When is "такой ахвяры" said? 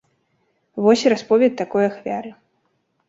1.63-2.31